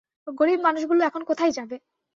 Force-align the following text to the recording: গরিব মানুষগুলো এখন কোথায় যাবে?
গরিব 0.39 0.59
মানুষগুলো 0.61 1.01
এখন 1.05 1.21
কোথায় 1.29 1.53
যাবে? 1.57 1.75